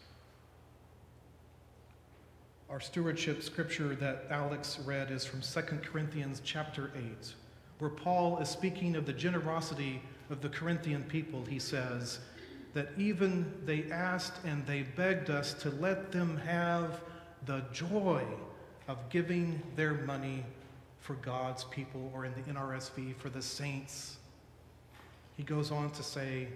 Our 2.70 2.80
stewardship 2.80 3.42
scripture 3.42 3.96
that 3.96 4.26
Alex 4.30 4.80
read 4.86 5.12
is 5.12 5.26
from 5.26 5.42
2 5.42 5.80
Corinthians 5.84 6.42
chapter 6.44 6.92
8, 6.96 7.34
where 7.80 7.90
Paul 7.90 8.38
is 8.40 8.50
speaking 8.50 8.96
of 8.96 9.06
the 9.06 9.14
generosity 9.14 10.02
of 10.30 10.42
the 10.42 10.50
Corinthian 10.50 11.04
people. 11.04 11.44
He 11.46 11.60
says 11.60 12.20
that 12.74 12.90
even 12.98 13.52
they 13.66 13.92
asked 13.92 14.44
and 14.46 14.66
they 14.66 14.84
begged 14.84 15.30
us 15.30 15.54
to 15.56 15.70
let 15.72 16.12
them 16.12 16.38
have 16.38 17.02
the 17.46 17.64
joy 17.74 18.24
of 18.88 19.10
giving 19.10 19.62
their 19.76 19.94
money 19.94 20.44
for 21.00 21.16
God's 21.16 21.64
people, 21.66 22.12
or 22.14 22.26
in 22.26 22.34
the 22.34 22.52
NRSV, 22.52 23.16
for 23.18 23.30
the 23.30 23.42
saints. 23.42 24.18
He 25.38 25.44
goes 25.44 25.72
on 25.72 25.92
to 25.92 26.04
say, 26.04 26.48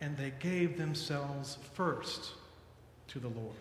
and 0.00 0.16
they 0.16 0.32
gave 0.40 0.78
themselves 0.78 1.58
first 1.74 2.32
to 3.08 3.18
the 3.18 3.28
Lord. 3.28 3.54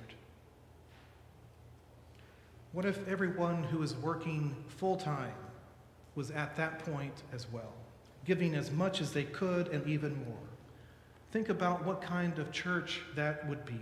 What 2.71 2.85
if 2.85 3.07
everyone 3.07 3.63
who 3.63 3.81
is 3.81 3.95
working 3.95 4.55
full 4.67 4.95
time 4.95 5.33
was 6.15 6.31
at 6.31 6.55
that 6.57 6.79
point 6.79 7.23
as 7.33 7.51
well, 7.51 7.73
giving 8.25 8.55
as 8.55 8.71
much 8.71 9.01
as 9.01 9.11
they 9.11 9.23
could 9.23 9.69
and 9.69 9.85
even 9.87 10.15
more? 10.25 10.37
Think 11.31 11.49
about 11.49 11.85
what 11.85 12.01
kind 12.01 12.37
of 12.39 12.51
church 12.51 13.01
that 13.15 13.47
would 13.47 13.65
be. 13.65 13.79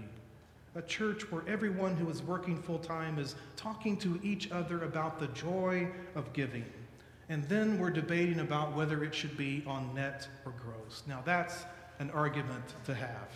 A 0.77 0.81
church 0.83 1.31
where 1.31 1.41
everyone 1.47 1.95
who 1.95 2.07
is 2.11 2.21
working 2.21 2.61
full 2.61 2.77
time 2.77 3.17
is 3.17 3.33
talking 3.55 3.97
to 3.97 4.19
each 4.21 4.51
other 4.51 4.83
about 4.83 5.19
the 5.19 5.25
joy 5.29 5.87
of 6.13 6.31
giving. 6.33 6.65
And 7.29 7.43
then 7.45 7.79
we're 7.79 7.89
debating 7.89 8.41
about 8.41 8.75
whether 8.75 9.03
it 9.03 9.15
should 9.15 9.35
be 9.35 9.63
on 9.65 9.91
net 9.95 10.27
or 10.45 10.53
gross. 10.63 11.01
Now, 11.07 11.23
that's 11.25 11.65
an 11.97 12.11
argument 12.11 12.63
to 12.85 12.93
have. 12.93 13.27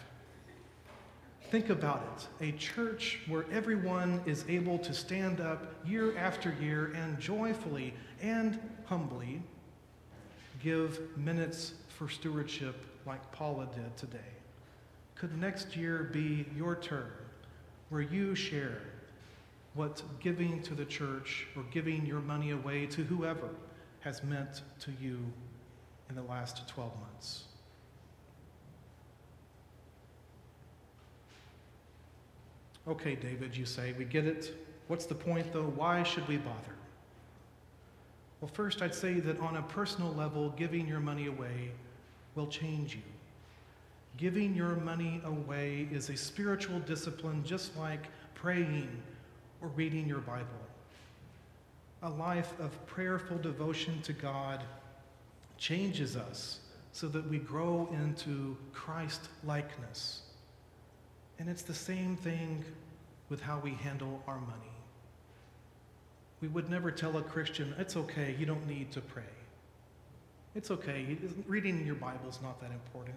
Think 1.49 1.71
about 1.71 2.29
it 2.39 2.47
a 2.47 2.57
church 2.59 3.17
where 3.27 3.45
everyone 3.51 4.21
is 4.27 4.45
able 4.47 4.77
to 4.77 4.93
stand 4.93 5.41
up 5.41 5.73
year 5.83 6.15
after 6.17 6.55
year 6.61 6.93
and 6.95 7.19
joyfully 7.19 7.95
and 8.21 8.59
humbly 8.85 9.41
give 10.61 10.99
minutes 11.17 11.73
for 11.87 12.07
stewardship 12.07 12.75
like 13.07 13.31
Paula 13.31 13.67
did 13.73 13.97
today. 13.97 14.19
Could 15.15 15.35
next 15.39 15.75
year 15.75 16.11
be 16.13 16.45
your 16.55 16.75
turn 16.75 17.11
where 17.91 18.01
you 18.01 18.33
share 18.33 18.81
what 19.73 20.01
giving 20.21 20.61
to 20.63 20.73
the 20.73 20.85
church 20.85 21.45
or 21.57 21.63
giving 21.71 22.05
your 22.05 22.21
money 22.21 22.51
away 22.51 22.85
to 22.85 23.03
whoever 23.03 23.49
has 23.99 24.23
meant 24.23 24.61
to 24.79 24.91
you 25.01 25.19
in 26.09 26.15
the 26.15 26.23
last 26.23 26.67
12 26.69 26.91
months? 27.01 27.43
Okay, 32.87 33.15
David, 33.15 33.55
you 33.55 33.65
say, 33.65 33.93
we 33.97 34.05
get 34.05 34.25
it. 34.25 34.57
What's 34.87 35.05
the 35.05 35.13
point, 35.13 35.51
though? 35.51 35.71
Why 35.75 36.01
should 36.03 36.27
we 36.27 36.37
bother? 36.37 36.75
Well, 38.39 38.49
first, 38.53 38.81
I'd 38.81 38.95
say 38.95 39.19
that 39.19 39.39
on 39.39 39.57
a 39.57 39.61
personal 39.63 40.13
level, 40.13 40.49
giving 40.51 40.87
your 40.87 41.01
money 41.01 41.27
away 41.27 41.71
will 42.35 42.47
change 42.47 42.95
you. 42.95 43.10
Giving 44.17 44.55
your 44.55 44.75
money 44.75 45.21
away 45.25 45.87
is 45.91 46.09
a 46.09 46.17
spiritual 46.17 46.79
discipline 46.79 47.43
just 47.45 47.77
like 47.77 48.07
praying 48.35 48.89
or 49.61 49.69
reading 49.69 50.07
your 50.07 50.19
Bible. 50.19 50.47
A 52.03 52.09
life 52.09 52.53
of 52.59 52.85
prayerful 52.87 53.37
devotion 53.37 54.01
to 54.01 54.13
God 54.13 54.63
changes 55.57 56.15
us 56.15 56.59
so 56.91 57.07
that 57.07 57.27
we 57.29 57.37
grow 57.37 57.87
into 57.93 58.57
Christ 58.73 59.29
likeness. 59.43 60.21
And 61.39 61.49
it's 61.49 61.61
the 61.61 61.73
same 61.73 62.15
thing 62.15 62.65
with 63.29 63.41
how 63.41 63.59
we 63.59 63.71
handle 63.71 64.21
our 64.27 64.39
money. 64.39 64.71
We 66.41 66.47
would 66.49 66.69
never 66.69 66.91
tell 66.91 67.17
a 67.17 67.21
Christian, 67.21 67.73
it's 67.77 67.95
okay, 67.95 68.35
you 68.37 68.45
don't 68.45 68.67
need 68.67 68.91
to 68.91 69.01
pray. 69.01 69.23
It's 70.53 70.71
okay, 70.71 71.17
reading 71.47 71.85
your 71.85 71.95
Bible 71.95 72.29
is 72.29 72.39
not 72.41 72.59
that 72.61 72.71
important. 72.71 73.15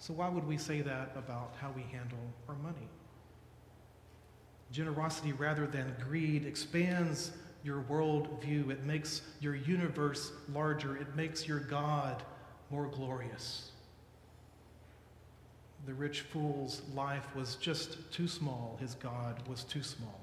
So, 0.00 0.12
why 0.12 0.28
would 0.28 0.46
we 0.46 0.58
say 0.58 0.80
that 0.80 1.12
about 1.14 1.54
how 1.60 1.70
we 1.76 1.82
handle 1.82 2.18
our 2.48 2.56
money? 2.56 2.88
Generosity 4.72 5.32
rather 5.32 5.66
than 5.66 5.94
greed 6.08 6.44
expands 6.44 7.32
your 7.62 7.82
worldview, 7.82 8.70
it 8.70 8.84
makes 8.84 9.22
your 9.40 9.54
universe 9.54 10.32
larger, 10.52 10.96
it 10.96 11.14
makes 11.14 11.46
your 11.46 11.60
God 11.60 12.22
more 12.70 12.86
glorious 12.86 13.70
the 15.86 15.94
rich 15.94 16.22
fool's 16.22 16.82
life 16.94 17.34
was 17.34 17.56
just 17.56 18.10
too 18.12 18.28
small, 18.28 18.76
his 18.80 18.94
God 18.94 19.46
was 19.48 19.64
too 19.64 19.82
small. 19.82 20.20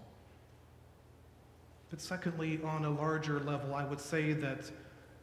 But 1.89 2.01
secondly, 2.01 2.59
on 2.63 2.85
a 2.85 2.89
larger 2.89 3.39
level, 3.39 3.73
I 3.73 3.85
would 3.85 3.99
say 3.99 4.33
that 4.33 4.69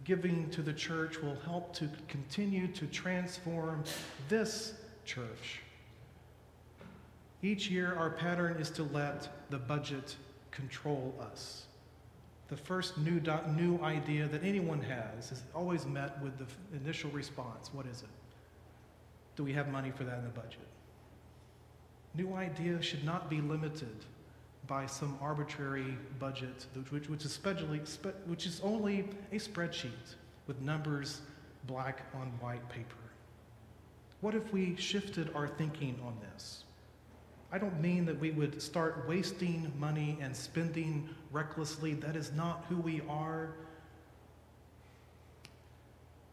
giving 0.04 0.50
to 0.50 0.62
the 0.62 0.72
church 0.72 1.20
will 1.20 1.36
help 1.44 1.74
to 1.74 1.88
continue 2.08 2.68
to 2.68 2.86
transform 2.86 3.82
this 4.28 4.74
church. 5.04 5.60
Each 7.42 7.68
year, 7.68 7.94
our 7.94 8.10
pattern 8.10 8.56
is 8.58 8.70
to 8.70 8.84
let 8.84 9.28
the 9.50 9.58
budget 9.58 10.16
control 10.50 11.14
us. 11.20 11.64
The 12.48 12.56
first 12.56 12.98
new, 12.98 13.20
new 13.56 13.80
idea 13.82 14.28
that 14.28 14.44
anyone 14.44 14.80
has 14.82 15.32
is 15.32 15.42
always 15.54 15.86
met 15.86 16.20
with 16.22 16.38
the 16.38 16.46
initial 16.76 17.10
response 17.10 17.70
what 17.72 17.86
is 17.86 18.02
it? 18.02 18.08
Do 19.36 19.42
we 19.42 19.52
have 19.52 19.68
money 19.68 19.90
for 19.90 20.04
that 20.04 20.18
in 20.18 20.24
the 20.24 20.30
budget? 20.30 20.58
New 22.14 22.34
ideas 22.34 22.84
should 22.84 23.04
not 23.04 23.28
be 23.28 23.40
limited 23.40 24.04
by 24.66 24.86
some 24.86 25.18
arbitrary 25.20 25.96
budget, 26.18 26.66
which, 26.90 27.08
which, 27.08 27.24
which 28.26 28.46
is 28.46 28.60
only 28.62 29.08
a 29.32 29.36
spreadsheet 29.36 30.14
with 30.46 30.60
numbers 30.60 31.20
black 31.66 32.02
on 32.14 32.28
white 32.40 32.66
paper. 32.68 32.96
What 34.20 34.34
if 34.34 34.52
we 34.52 34.76
shifted 34.76 35.30
our 35.34 35.48
thinking 35.48 35.98
on 36.04 36.16
this? 36.32 36.64
I 37.52 37.58
don't 37.58 37.80
mean 37.80 38.04
that 38.06 38.18
we 38.18 38.30
would 38.30 38.60
start 38.60 39.04
wasting 39.06 39.72
money 39.78 40.18
and 40.20 40.34
spending 40.34 41.08
recklessly. 41.30 41.94
That 41.94 42.16
is 42.16 42.32
not 42.32 42.64
who 42.68 42.76
we 42.76 43.02
are. 43.08 43.50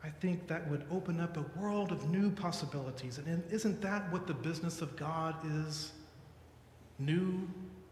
I 0.03 0.09
think 0.09 0.47
that 0.47 0.67
would 0.69 0.83
open 0.89 1.19
up 1.19 1.37
a 1.37 1.45
world 1.59 1.91
of 1.91 2.09
new 2.09 2.31
possibilities. 2.31 3.19
And 3.19 3.43
isn't 3.51 3.81
that 3.81 4.11
what 4.11 4.25
the 4.25 4.33
business 4.33 4.81
of 4.81 4.95
God 4.95 5.35
is? 5.67 5.91
New 6.97 7.47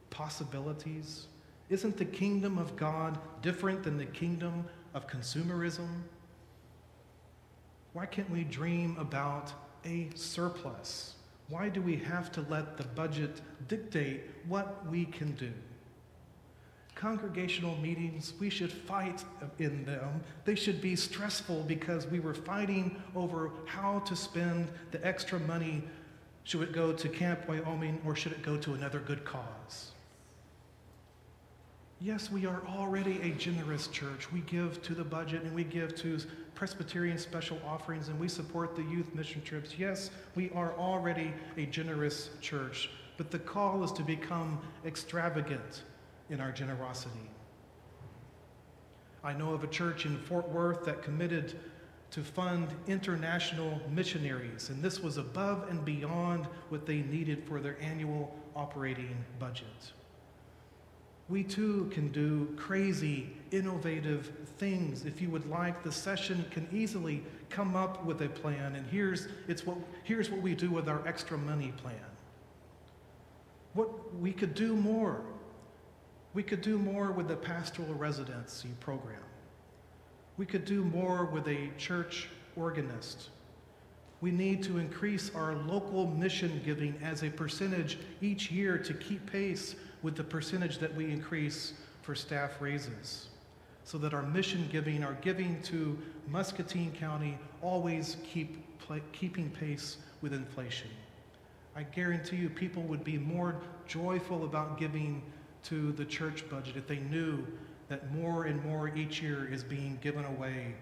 possibilities? 0.10 1.28
Isn't 1.70 1.98
the 1.98 2.06
kingdom 2.06 2.58
of 2.58 2.76
God 2.76 3.18
different 3.42 3.84
than 3.84 3.98
the 3.98 4.06
kingdom 4.06 4.66
of 4.94 5.08
consumerism? 5.08 5.88
Why 7.94 8.06
can't 8.06 8.30
we 8.30 8.44
dream 8.44 8.98
about 9.00 9.52
a 9.86 10.10
surplus? 10.16 11.16
Why 11.48 11.70
do 11.70 11.82
we 11.82 11.96
have 11.98 12.32
to 12.34 12.42
let 12.50 12.78
the 12.78 12.84
budget 12.84 13.42
dictate 13.68 14.22
what 14.48 14.86
we 14.88 15.06
can 15.06 15.32
do? 15.34 15.52
congregational 17.00 17.78
meetings, 17.78 18.34
we 18.40 18.50
should 18.50 18.72
fight 18.72 19.24
in 19.58 19.86
them. 19.86 20.22
They 20.44 20.56
should 20.56 20.82
be 20.82 20.98
stressful 20.98 21.64
because 21.64 22.06
we 22.08 22.20
were 22.20 22.34
fighting 22.34 23.02
over 23.16 23.52
how 23.66 24.00
to 24.00 24.16
spend 24.16 24.68
the 24.92 25.06
extra 25.06 25.40
money. 25.40 25.82
Should 26.44 26.62
it 26.64 26.74
go 26.74 26.92
to 26.92 27.08
Camp 27.08 27.48
Wyoming 27.48 28.02
or 28.06 28.16
should 28.16 28.34
it 28.34 28.44
go 28.44 28.58
to 28.58 28.74
another 28.74 29.00
good 29.00 29.24
cause? 29.24 29.92
Yes, 32.02 32.32
we 32.32 32.46
are 32.46 32.62
already 32.66 33.20
a 33.22 33.32
generous 33.32 33.88
church. 33.88 34.32
We 34.32 34.40
give 34.42 34.82
to 34.84 34.96
the 34.96 35.04
budget 35.04 35.44
and 35.44 35.54
we 35.54 35.66
give 35.66 35.96
to 35.98 36.18
Presbyterian 36.56 37.18
special 37.18 37.60
offerings 37.68 38.08
and 38.08 38.18
we 38.18 38.30
support 38.30 38.74
the 38.74 38.84
youth 38.84 39.14
mission 39.14 39.42
trips. 39.42 39.78
Yes, 39.78 40.10
we 40.34 40.50
are 40.52 40.72
already 40.78 41.34
a 41.58 41.66
generous 41.66 42.30
church, 42.40 42.90
but 43.18 43.32
the 43.32 43.40
call 43.40 43.84
is 43.84 43.92
to 43.94 44.02
become 44.02 44.62
extravagant 44.86 45.84
in 46.30 46.40
our 46.40 46.54
generosity. 46.54 47.30
I 49.22 49.34
know 49.34 49.54
of 49.54 49.66
a 49.66 49.68
church 49.68 50.06
in 50.06 50.18
Fort 50.20 50.48
Worth 50.48 50.86
that 50.86 51.04
committed 51.04 51.60
to 52.12 52.24
fund 52.24 52.70
international 52.88 53.82
missionaries, 53.92 54.70
and 54.70 54.82
this 54.82 55.02
was 55.02 55.18
above 55.18 55.70
and 55.70 55.84
beyond 55.84 56.46
what 56.70 56.86
they 56.86 57.02
needed 57.02 57.44
for 57.46 57.60
their 57.60 57.78
annual 57.82 58.34
operating 58.56 59.18
budget. 59.38 59.92
We 61.30 61.44
too 61.44 61.90
can 61.94 62.12
do 62.12 62.54
crazy, 62.58 63.30
innovative 63.52 64.32
things. 64.58 65.06
If 65.06 65.22
you 65.22 65.30
would 65.30 65.48
like, 65.48 65.84
the 65.84 65.92
session 65.92 66.44
can 66.50 66.68
easily 66.72 67.24
come 67.50 67.76
up 67.76 68.04
with 68.04 68.22
a 68.22 68.30
plan, 68.30 68.76
and 68.76 68.86
here's, 68.88 69.28
it's 69.48 69.66
what, 69.66 69.78
here's 70.04 70.30
what 70.30 70.42
we 70.42 70.56
do 70.56 70.72
with 70.72 70.90
our 70.90 71.08
extra 71.08 71.38
money 71.38 71.72
plan. 71.78 71.96
What 73.74 74.16
we 74.16 74.32
could 74.32 74.56
do 74.56 74.76
more. 74.76 75.22
We 76.34 76.42
could 76.42 76.62
do 76.62 76.78
more 76.78 77.12
with 77.12 77.28
the 77.28 77.36
pastoral 77.36 77.94
residency 77.94 78.70
program. 78.80 79.22
We 80.38 80.46
could 80.46 80.66
do 80.66 80.84
more 80.84 81.26
with 81.26 81.48
a 81.48 81.70
church 81.78 82.30
organist. 82.56 83.30
We 84.22 84.32
need 84.32 84.64
to 84.64 84.80
increase 84.80 85.32
our 85.34 85.56
local 85.56 86.08
mission 86.08 86.62
giving 86.66 87.00
as 87.04 87.24
a 87.24 87.30
percentage 87.30 88.00
each 88.22 88.52
year 88.52 88.78
to 88.78 88.94
keep 88.94 89.32
pace 89.32 89.76
with 90.02 90.16
the 90.16 90.24
percentage 90.24 90.78
that 90.80 90.94
we 90.96 91.12
increase 91.12 91.74
for 92.02 92.16
staff 92.16 92.62
raises 92.62 93.28
so 93.84 93.98
that 93.98 94.14
our 94.14 94.24
mission 94.24 94.68
giving, 94.72 95.04
our 95.04 95.16
giving 95.16 95.62
to 95.64 95.98
Muscatine 96.28 96.92
County, 96.92 97.38
always 97.62 98.18
keep 98.24 98.58
keeping 99.12 99.50
pace 99.50 99.98
with 100.22 100.34
inflation. 100.34 100.90
I 101.76 101.84
guarantee 101.84 102.38
you, 102.38 102.50
people 102.50 102.84
would 102.84 103.04
be 103.04 103.18
more 103.18 103.56
joyful 103.88 104.44
about 104.46 104.80
giving 104.80 105.22
to 105.64 105.92
the 105.94 106.06
church 106.06 106.48
budget 106.50 106.76
if 106.78 106.88
they 106.88 107.00
knew 107.00 107.46
that 107.88 108.14
more 108.14 108.46
and 108.46 108.64
more 108.64 108.96
each 108.96 109.22
year 109.22 109.48
is 109.52 109.64
being 109.64 109.98
given 110.02 110.26
away 110.26 110.76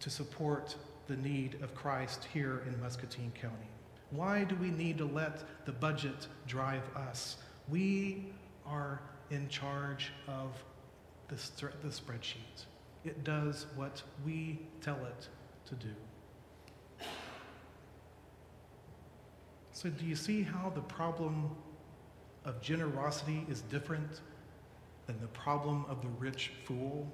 to 0.00 0.10
support 0.10 0.76
the 1.08 1.16
need 1.16 1.60
of 1.62 1.74
Christ 1.74 2.26
here 2.32 2.62
in 2.66 2.80
Muscatine 2.80 3.32
County. 3.40 3.56
Why 4.10 4.44
do 4.44 4.54
we 4.56 4.70
need 4.70 4.98
to 4.98 5.04
let 5.04 5.64
the 5.66 5.72
budget 5.72 6.28
drive 6.46 6.84
us? 6.96 7.36
We 7.70 8.26
are 8.66 9.00
in 9.30 9.48
charge 9.48 10.12
of 10.26 10.62
the, 11.28 11.36
the 11.82 11.88
spreadsheet. 11.88 12.66
It 13.04 13.24
does 13.24 13.66
what 13.76 14.02
we 14.24 14.60
tell 14.82 14.98
it 15.06 15.28
to 15.66 15.74
do. 15.76 15.94
So, 19.72 19.88
do 19.88 20.04
you 20.04 20.16
see 20.16 20.42
how 20.42 20.70
the 20.74 20.82
problem 20.82 21.50
of 22.44 22.60
generosity 22.60 23.46
is 23.48 23.62
different 23.62 24.20
than 25.06 25.18
the 25.20 25.28
problem 25.28 25.86
of 25.88 26.02
the 26.02 26.08
rich 26.18 26.52
fool? 26.64 27.10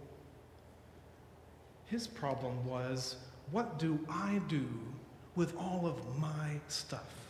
His 1.84 2.08
problem 2.08 2.66
was 2.66 3.16
what 3.52 3.78
do 3.78 4.00
I 4.08 4.40
do 4.48 4.66
with 5.36 5.56
all 5.56 5.86
of 5.86 6.18
my 6.18 6.58
stuff? 6.66 7.25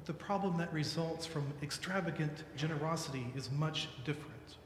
But 0.00 0.06
the 0.06 0.24
problem 0.24 0.56
that 0.56 0.72
results 0.72 1.26
from 1.26 1.52
extravagant 1.62 2.44
generosity 2.56 3.26
is 3.36 3.50
much 3.50 3.90
different. 4.06 4.56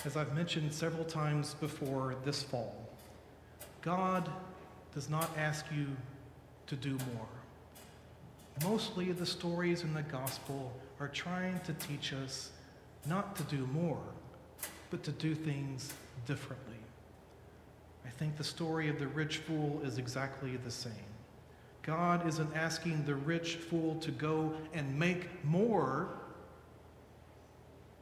As 0.04 0.16
I've 0.16 0.34
mentioned 0.34 0.72
several 0.72 1.04
times 1.04 1.54
before 1.54 2.16
this 2.24 2.42
fall, 2.42 2.88
God 3.80 4.30
does 4.96 5.10
not 5.10 5.28
ask 5.36 5.66
you 5.76 5.86
to 6.66 6.74
do 6.74 6.96
more. 7.14 7.28
Mostly 8.64 9.12
the 9.12 9.26
stories 9.26 9.82
in 9.82 9.92
the 9.92 10.00
gospel 10.00 10.72
are 10.98 11.08
trying 11.08 11.60
to 11.66 11.74
teach 11.74 12.14
us 12.14 12.50
not 13.04 13.36
to 13.36 13.42
do 13.42 13.66
more, 13.74 14.00
but 14.88 15.02
to 15.02 15.12
do 15.12 15.34
things 15.34 15.92
differently. 16.26 16.78
I 18.06 18.08
think 18.08 18.38
the 18.38 18.44
story 18.44 18.88
of 18.88 18.98
the 18.98 19.08
rich 19.08 19.36
fool 19.36 19.82
is 19.84 19.98
exactly 19.98 20.56
the 20.56 20.70
same. 20.70 21.12
God 21.82 22.26
isn't 22.26 22.56
asking 22.56 23.04
the 23.04 23.16
rich 23.16 23.56
fool 23.56 23.96
to 23.96 24.10
go 24.10 24.54
and 24.72 24.98
make 24.98 25.44
more. 25.44 26.08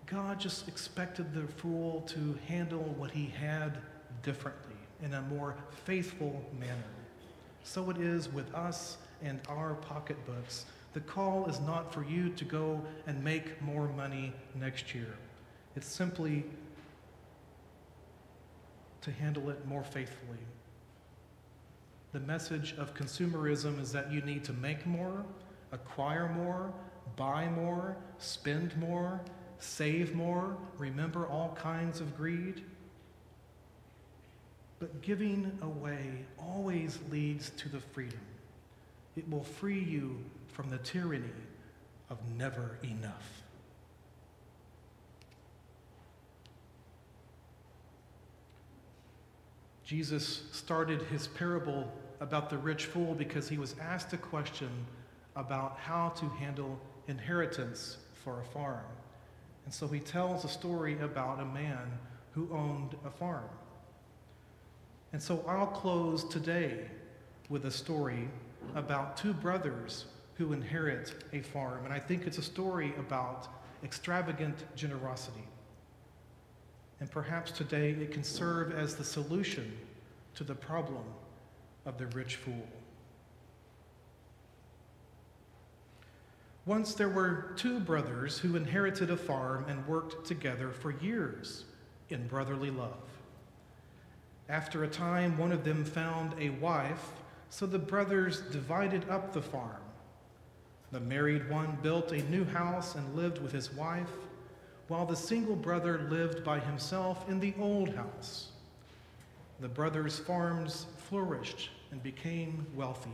God 0.07 0.39
just 0.39 0.69
expected 0.69 1.35
the 1.35 1.49
fool 1.55 2.03
to 2.03 2.39
handle 2.47 2.85
what 2.97 3.11
he 3.11 3.33
had 3.37 3.79
differently 4.23 4.74
in 5.05 5.15
a 5.15 5.23
more 5.23 5.55
faithful 5.85 6.43
manner. 6.59 6.73
So 7.63 7.91
it 7.91 7.99
is 7.99 8.33
with 8.33 8.53
us 8.55 8.97
and 9.23 9.41
our 9.49 9.75
pocketbooks. 9.75 10.67
The 10.93 11.01
call 11.01 11.47
is 11.47 11.61
not 11.61 11.93
for 11.93 12.05
you 12.05 12.31
to 12.31 12.45
go 12.45 12.81
and 13.07 13.23
make 13.23 13.61
more 13.61 13.89
money 13.89 14.33
next 14.55 14.95
year. 14.95 15.15
It's 15.77 15.87
simply 15.87 16.45
to 19.01 19.11
handle 19.11 19.51
it 19.51 19.67
more 19.67 19.85
faithfully. 19.85 20.39
The 22.13 22.21
message 22.21 22.75
of 22.79 22.95
consumerism 22.95 23.81
is 23.81 23.93
that 23.93 24.13
you 24.13 24.21
need 24.23 24.45
to 24.45 24.53
make 24.53 24.87
more, 24.87 25.25
acquire 25.73 26.29
more, 26.29 26.73
buy 27.17 27.49
more, 27.49 27.97
spend 28.19 28.77
more, 28.79 29.21
save 29.59 30.15
more, 30.15 30.57
remember 30.79 31.27
all 31.27 31.59
kinds 31.61 32.01
of 32.01 32.17
greed. 32.17 32.63
But 34.79 35.03
giving 35.03 35.57
away 35.63 36.25
always 36.39 36.99
leads 37.11 37.51
to 37.51 37.69
the 37.69 37.81
freedom. 37.81 38.21
It 39.17 39.29
will 39.31 39.45
free 39.45 39.83
you 39.83 40.19
from 40.49 40.71
the 40.71 40.79
tyranny 40.79 41.25
of 42.11 42.19
never 42.37 42.79
enough. 42.83 43.43
Jesus 49.85 50.45
started 50.53 51.03
his 51.03 51.27
parable 51.27 51.93
about 52.21 52.49
the 52.49 52.57
rich 52.57 52.87
fool 52.87 53.15
because 53.15 53.49
he 53.49 53.59
was 53.59 53.75
asked 53.81 54.13
a 54.13 54.17
question 54.17 54.71
about 55.37 55.79
how 55.79 56.09
to 56.11 56.27
handle 56.31 56.79
inheritance 57.07 57.99
for 58.25 58.41
a 58.41 58.45
farm. 58.45 58.85
And 59.65 59.75
so 59.75 59.87
he 59.87 60.01
tells 60.01 60.45
a 60.45 60.49
story 60.49 60.99
about 61.01 61.41
a 61.41 61.45
man 61.45 61.99
who 62.33 62.49
owned 62.53 62.97
a 63.05 63.11
farm. 63.11 63.49
And 65.15 65.23
so 65.23 65.45
I'll 65.47 65.69
close 65.69 66.25
today 66.25 66.77
with 67.49 67.67
a 67.67 67.71
story 67.71 68.29
about 68.75 69.17
two 69.17 69.33
brothers 69.33 70.07
who 70.35 70.53
inherit 70.53 71.15
a 71.33 71.41
farm. 71.41 71.85
And 71.85 71.95
I 71.95 72.01
think 72.01 72.27
it's 72.27 72.39
a 72.39 72.43
story 72.43 72.93
about 72.99 73.47
extravagant 73.85 74.65
generosity. 74.75 75.47
And 76.99 77.09
perhaps 77.09 77.53
today 77.53 77.91
it 77.91 78.11
can 78.11 78.25
serve 78.25 78.73
as 78.73 78.97
the 78.97 79.05
solution 79.05 79.79
to 80.35 80.43
the 80.43 80.57
problem 80.57 81.05
of 81.87 81.97
the 81.97 82.07
rich 82.09 82.35
fool. 82.35 82.67
Once 86.67 86.93
there 86.93 87.09
were 87.09 87.53
two 87.55 87.79
brothers 87.79 88.37
who 88.39 88.57
inherited 88.57 89.13
a 89.13 89.17
farm 89.17 89.65
and 89.69 89.87
worked 89.87 90.27
together 90.27 90.73
for 90.73 90.91
years 90.91 91.67
in 92.11 92.27
brotherly 92.27 92.73
love. 92.73 93.14
After 94.49 94.85
a 94.85 94.89
time, 94.89 95.39
one 95.39 95.53
of 95.53 95.65
them 95.65 95.85
found 95.85 96.35
a 96.39 96.51
wife, 96.51 97.13
so 97.49 97.67
the 97.67 97.79
brothers 97.79 98.41
divided 98.53 99.09
up 99.09 99.33
the 99.33 99.43
farm. 99.43 99.81
The 100.93 101.01
married 101.01 101.49
one 101.51 101.79
built 101.83 102.13
a 102.13 102.23
new 102.31 102.45
house 102.45 102.95
and 102.95 103.17
lived 103.17 103.41
with 103.41 103.53
his 103.53 103.73
wife, 103.73 104.11
while 104.89 105.07
the 105.07 105.17
single 105.17 105.57
brother 105.57 106.07
lived 106.11 106.45
by 106.45 106.61
himself 106.61 107.29
in 107.29 107.41
the 107.41 107.55
old 107.59 107.95
house. 107.95 108.51
The 109.61 109.69
brothers' 109.69 110.19
farms 110.19 110.87
flourished 111.09 111.71
and 111.91 112.03
became 112.03 112.67
wealthy. 112.75 113.11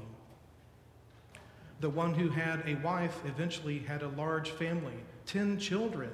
The 1.81 1.91
one 1.91 2.13
who 2.13 2.29
had 2.29 2.63
a 2.67 2.75
wife 2.77 3.21
eventually 3.25 3.79
had 3.79 4.03
a 4.03 4.09
large 4.09 4.51
family, 4.51 4.99
10 5.27 5.59
children, 5.59 6.11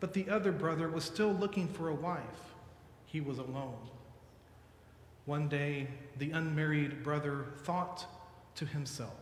but 0.00 0.12
the 0.12 0.28
other 0.30 0.52
brother 0.52 0.88
was 0.88 1.04
still 1.04 1.32
looking 1.32 1.68
for 1.68 1.88
a 1.88 1.94
wife. 1.94 2.54
He 3.06 3.20
was 3.20 3.38
alone. 3.38 3.78
One 5.28 5.46
day, 5.46 5.88
the 6.16 6.30
unmarried 6.30 7.02
brother 7.02 7.44
thought 7.62 8.06
to 8.54 8.64
himself, 8.64 9.12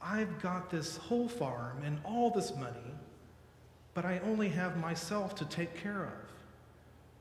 I've 0.00 0.40
got 0.40 0.70
this 0.70 0.96
whole 0.96 1.28
farm 1.28 1.82
and 1.84 1.98
all 2.06 2.30
this 2.30 2.56
money, 2.56 2.94
but 3.92 4.06
I 4.06 4.18
only 4.20 4.48
have 4.48 4.78
myself 4.78 5.34
to 5.34 5.44
take 5.44 5.76
care 5.76 6.04
of. 6.04 6.32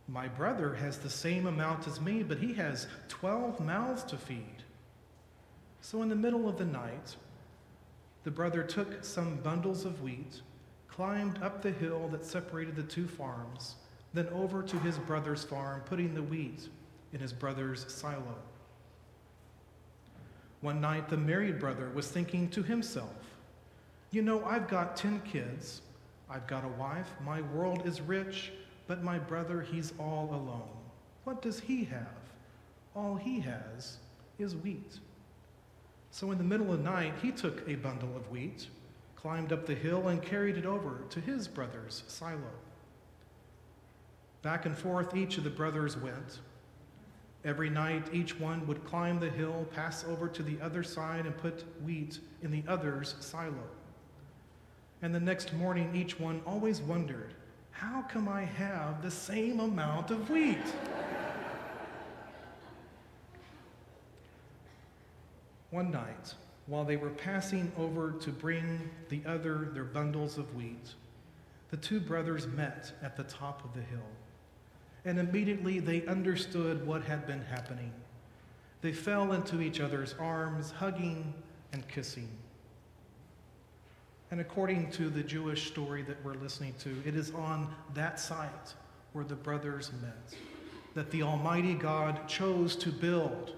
My 0.07 0.29
brother 0.29 0.75
has 0.75 0.97
the 0.97 1.09
same 1.09 1.45
amount 1.45 1.89
as 1.89 1.99
me, 1.99 2.23
but 2.23 2.37
he 2.37 2.53
has 2.53 2.87
12 3.09 3.59
mouths 3.59 4.03
to 4.03 4.17
feed. 4.17 4.63
So, 5.81 6.03
in 6.03 6.07
the 6.07 6.15
middle 6.15 6.47
of 6.47 6.57
the 6.57 6.63
night, 6.63 7.17
the 8.23 8.31
brother 8.31 8.63
took 8.63 9.03
some 9.03 9.35
bundles 9.43 9.83
of 9.83 10.01
wheat, 10.01 10.39
climbed 10.87 11.43
up 11.43 11.61
the 11.61 11.71
hill 11.71 12.07
that 12.13 12.23
separated 12.23 12.77
the 12.77 12.83
two 12.83 13.09
farms, 13.09 13.75
then 14.13 14.29
over 14.29 14.63
to 14.63 14.79
his 14.79 14.97
brother's 14.99 15.43
farm, 15.43 15.81
putting 15.81 16.15
the 16.15 16.23
wheat 16.23 16.69
in 17.15 17.21
his 17.21 17.31
brother's 17.31 17.85
silo. 17.87 18.35
One 20.59 20.81
night, 20.81 21.07
the 21.07 21.15
married 21.15 21.59
brother 21.59 21.89
was 21.95 22.09
thinking 22.09 22.49
to 22.49 22.61
himself, 22.61 23.15
You 24.11 24.21
know, 24.21 24.43
I've 24.43 24.67
got 24.67 24.97
10 24.97 25.21
kids, 25.21 25.81
I've 26.29 26.45
got 26.45 26.65
a 26.65 26.67
wife, 26.67 27.09
my 27.23 27.41
world 27.41 27.87
is 27.87 28.01
rich, 28.01 28.51
but 28.87 29.01
my 29.01 29.17
brother, 29.17 29.61
he's 29.61 29.93
all 29.97 30.29
alone. 30.31 30.67
What 31.23 31.41
does 31.41 31.57
he 31.57 31.85
have? 31.85 32.19
All 32.93 33.15
he 33.15 33.39
has 33.39 33.97
is 34.37 34.57
wheat. 34.57 34.99
So 36.11 36.31
in 36.31 36.37
the 36.37 36.43
middle 36.43 36.73
of 36.73 36.79
the 36.79 36.89
night, 36.89 37.13
he 37.21 37.31
took 37.31 37.67
a 37.67 37.75
bundle 37.75 38.13
of 38.15 38.29
wheat, 38.29 38.67
climbed 39.15 39.53
up 39.53 39.65
the 39.65 39.73
hill, 39.73 40.09
and 40.09 40.21
carried 40.21 40.57
it 40.57 40.65
over 40.65 40.99
to 41.11 41.21
his 41.21 41.47
brother's 41.47 42.03
silo. 42.07 42.41
Back 44.41 44.65
and 44.65 44.77
forth 44.77 45.15
each 45.15 45.37
of 45.37 45.45
the 45.45 45.49
brothers 45.49 45.95
went. 45.95 46.39
Every 47.45 47.69
night, 47.69 48.07
each 48.11 48.39
one 48.39 48.65
would 48.65 48.83
climb 48.85 49.19
the 49.19 49.29
hill, 49.29 49.67
pass 49.75 50.03
over 50.03 50.27
to 50.27 50.41
the 50.41 50.59
other 50.61 50.81
side, 50.81 51.27
and 51.27 51.37
put 51.37 51.63
wheat 51.83 52.19
in 52.41 52.49
the 52.49 52.63
other's 52.67 53.13
silo. 53.19 53.53
And 55.03 55.13
the 55.13 55.19
next 55.19 55.53
morning, 55.53 55.95
each 55.95 56.19
one 56.19 56.41
always 56.47 56.81
wondered, 56.81 57.35
How 57.69 58.01
come 58.01 58.27
I 58.27 58.45
have 58.45 59.03
the 59.03 59.11
same 59.11 59.59
amount 59.59 60.09
of 60.09 60.27
wheat? 60.31 60.57
One 65.69 65.91
night, 65.91 66.33
while 66.65 66.83
they 66.83 66.97
were 66.97 67.11
passing 67.11 67.71
over 67.77 68.13
to 68.13 68.31
bring 68.31 68.89
the 69.09 69.21
other 69.27 69.69
their 69.71 69.83
bundles 69.83 70.39
of 70.39 70.55
wheat, 70.55 70.95
the 71.69 71.77
two 71.77 71.99
brothers 71.99 72.47
met 72.47 72.93
at 73.03 73.15
the 73.15 73.23
top 73.25 73.63
of 73.63 73.73
the 73.75 73.81
hill. 73.81 73.99
And 75.05 75.19
immediately 75.19 75.79
they 75.79 76.05
understood 76.05 76.85
what 76.85 77.03
had 77.03 77.27
been 77.27 77.41
happening. 77.41 77.91
They 78.81 78.91
fell 78.91 79.33
into 79.33 79.61
each 79.61 79.79
other's 79.79 80.15
arms, 80.19 80.71
hugging 80.71 81.33
and 81.73 81.87
kissing. 81.87 82.29
And 84.31 84.41
according 84.41 84.91
to 84.91 85.09
the 85.09 85.23
Jewish 85.23 85.67
story 85.67 86.01
that 86.03 86.23
we're 86.25 86.33
listening 86.33 86.73
to, 86.79 86.95
it 87.05 87.15
is 87.15 87.31
on 87.31 87.73
that 87.93 88.19
site 88.19 88.73
where 89.13 89.23
the 89.23 89.35
brothers 89.35 89.91
met 90.01 90.35
that 90.95 91.11
the 91.11 91.21
Almighty 91.21 91.73
God 91.73 92.27
chose 92.27 92.75
to 92.77 92.89
build 92.89 93.53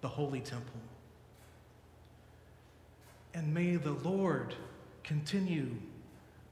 the 0.00 0.08
Holy 0.08 0.40
Temple. 0.40 0.80
And 3.34 3.52
may 3.52 3.76
the 3.76 3.92
Lord 3.92 4.54
continue 5.02 5.74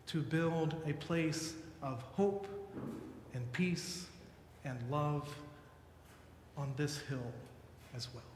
to 0.08 0.20
build 0.20 0.74
a 0.84 0.92
place 0.94 1.54
of 1.80 2.02
hope 2.02 2.48
and 3.34 3.52
peace 3.52 4.06
and 4.66 4.78
love 4.90 5.28
on 6.56 6.72
this 6.76 6.98
hill 6.98 7.32
as 7.94 8.08
well. 8.12 8.35